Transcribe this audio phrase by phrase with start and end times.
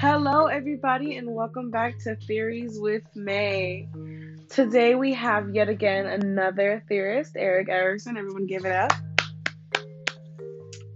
[0.00, 3.88] Hello, everybody, and welcome back to Theories with May.
[4.48, 8.16] Today we have yet again another theorist, Erik Erikson.
[8.16, 8.92] Everyone give it up.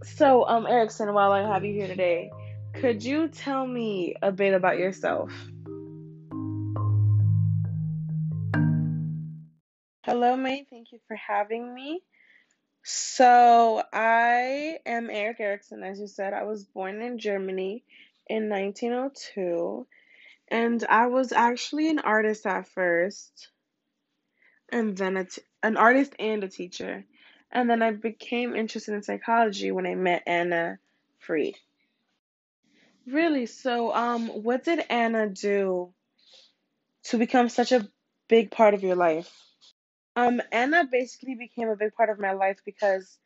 [0.04, 2.30] So, um, Erikson, while I have you here today,
[2.74, 5.32] could you tell me a bit about yourself?
[10.04, 10.64] Hello, May.
[10.70, 12.02] Thank you for having me.
[12.84, 16.34] So, I am Erik Erikson, as you said.
[16.34, 17.82] I was born in Germany
[18.32, 19.86] in 1902,
[20.48, 23.48] and I was actually an artist at first,
[24.70, 27.04] and then a t- an artist and a teacher.
[27.50, 30.78] And then I became interested in psychology when I met Anna
[31.18, 31.56] Freud.
[33.06, 33.44] Really?
[33.44, 35.92] So, um, what did Anna do
[37.04, 37.86] to become such a
[38.28, 39.30] big part of your life?
[40.16, 43.18] Um, Anna basically became a big part of my life because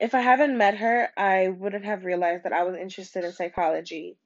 [0.00, 4.16] if I haven't met her, I wouldn't have realized that I was interested in psychology.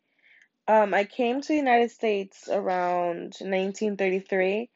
[0.69, 4.71] Um, I came to the United States around 1933,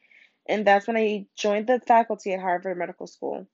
[0.49, 3.47] and that's when I joined the faculty at Harvard Medical School.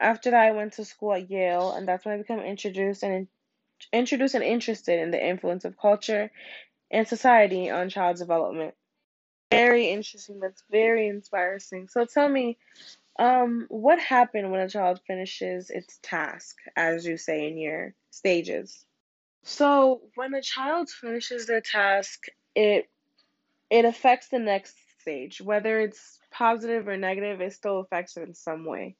[0.00, 3.28] After that, I went to school at Yale, and that's when I became introduced and
[3.92, 6.30] introduced and interested in the influence of culture
[6.90, 8.74] and society on child development.
[9.50, 10.40] Very interesting.
[10.40, 11.88] That's very inspiring.
[11.88, 12.56] So tell me,
[13.18, 18.84] um, what happened when a child finishes its task, as you say in your stages?
[19.42, 22.88] So when a child finishes their task, it
[23.70, 25.40] it affects the next stage.
[25.40, 28.96] Whether it's positive or negative, it still affects it in some way.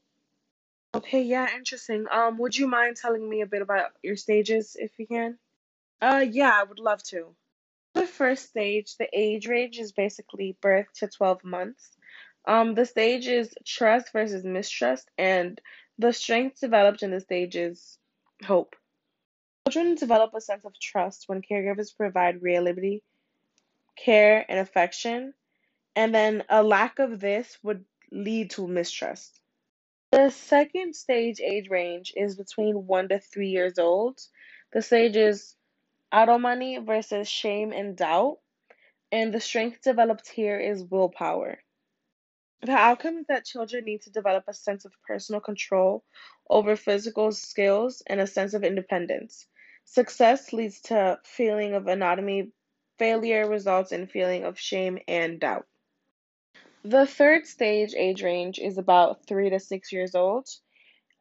[0.94, 2.06] Okay, yeah, interesting.
[2.10, 5.38] Um, would you mind telling me a bit about your stages if you can?
[6.00, 7.34] Uh, yeah, I would love to.
[7.94, 11.96] The first stage, the age range is basically birth to 12 months.
[12.46, 15.60] Um, the stage is trust versus mistrust, and
[15.98, 17.98] the strength developed in the stage is
[18.44, 18.74] hope.
[19.68, 23.02] Children develop a sense of trust when caregivers provide reliability,
[23.96, 25.34] care, and affection,
[25.94, 29.40] and then a lack of this would lead to mistrust.
[30.12, 34.20] The second stage age range is between one to three years old.
[34.72, 35.54] The stage is
[36.12, 38.38] autonomy versus shame and doubt,
[39.12, 41.58] and the strength developed here is willpower.
[42.62, 46.04] The outcome is that children need to develop a sense of personal control
[46.48, 49.46] over physical skills and a sense of independence.
[49.84, 52.52] Success leads to feeling of autonomy.
[52.98, 55.66] Failure results in feeling of shame and doubt.
[56.84, 60.48] The third stage age range is about three to six years old.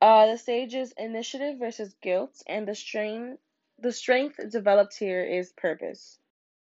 [0.02, 3.38] Uh, the stage is initiative versus guilt, and the strain,
[3.78, 6.18] the strength developed here is purpose.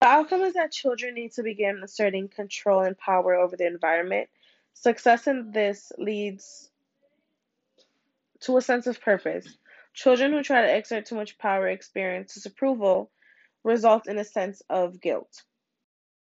[0.01, 4.29] The outcome is that children need to begin asserting control and power over the environment.
[4.81, 6.71] Success in this leads
[8.39, 9.59] to a sense of purpose.
[9.93, 13.11] Children who try to exert too much power experience disapproval
[13.65, 15.43] result in a sense of guilt.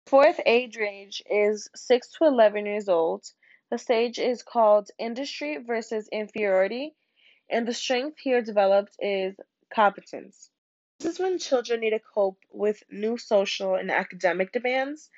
[0.07, 3.25] Fourth age range is 6 to 11 years old.
[3.71, 6.95] The stage is called industry versus inferiority,
[7.49, 9.35] and the strength here developed is
[9.69, 10.49] competence.
[10.99, 15.09] This is when children need to cope with new social and academic demands.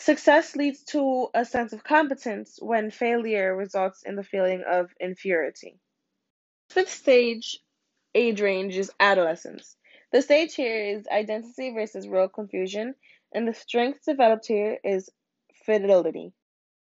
[0.00, 5.78] Success leads to a sense of competence when failure results in the feeling of inferiority.
[6.70, 7.58] Fifth stage
[8.14, 9.76] age range is adolescence.
[10.10, 12.94] The stage here is identity versus role confusion,
[13.34, 15.10] and the strength developed here is
[15.66, 16.32] fidelity.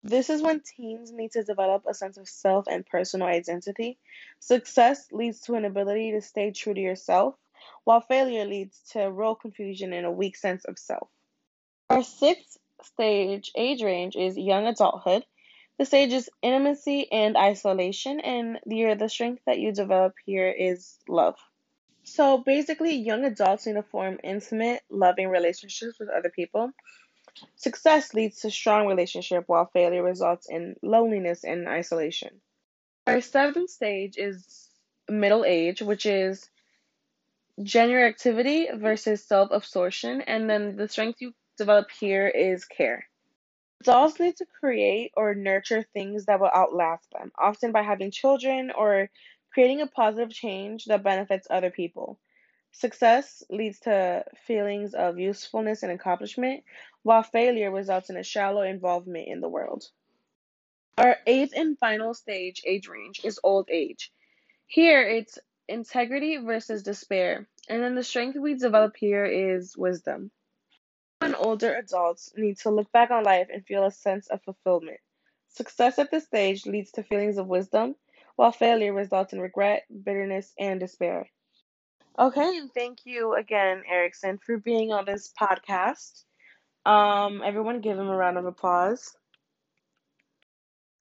[0.02, 3.98] This is when teens need to develop a sense of self and personal identity.
[4.40, 7.36] Success leads to an ability to stay true to yourself,
[7.84, 11.10] while failure leads to role confusion and a weak sense of self.
[11.90, 15.26] Our sixth stage age range is young adulthood.
[15.78, 20.98] The stage is intimacy and isolation, and the, the strength that you develop here is
[21.08, 21.36] love.
[22.04, 26.72] So basically, young adults need to form intimate, loving relationships with other people.
[27.56, 32.42] Success leads to strong relationship, while failure results in loneliness and isolation.
[33.08, 34.70] Our seventh stage is
[35.08, 36.50] middle age, which is
[37.62, 43.06] generativity versus self absorption, and then the strength you develop here is care.
[43.82, 48.72] Adults need to create or nurture things that will outlast them, often by having children
[48.76, 49.10] or
[49.54, 52.20] creating a positive change that benefits other people.
[52.72, 56.64] Success leads to feelings of usefulness and accomplishment,
[57.04, 59.86] while failure results in a shallow involvement in the world.
[60.98, 64.12] Our eighth and final stage age range is old age.
[64.68, 70.32] Here it's integrity versus despair, and then the strength we develop here is wisdom.
[71.20, 75.02] When older adults need to look back on life and feel a sense of fulfillment.
[75.50, 77.96] Success at this stage leads to feelings of wisdom,
[78.38, 81.30] while failure results in regret, bitterness, and despair.
[82.18, 86.24] Okay, and thank you again, Erikson, for being on this podcast.
[86.86, 89.14] Um, everyone give him a round of applause.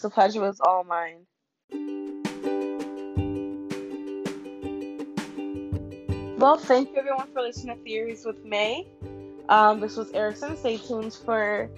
[0.00, 1.26] The pleasure was all mine.
[6.38, 8.86] Well, thank you everyone for listening to Theories with May.
[9.48, 10.56] Um, this was Erikson.
[10.56, 11.70] Stay tuned for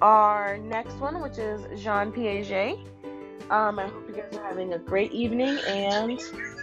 [0.00, 2.78] our next one, which is Jean Piaget.
[3.50, 6.20] Um, I hope you guys are having a great evening and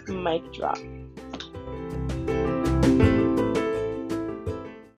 [0.08, 0.78] mic drop.